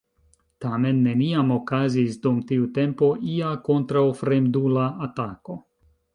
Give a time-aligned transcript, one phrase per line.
[0.63, 5.61] Tamen neniam okazis dum tiu tempo ia kontraŭfremdula atako.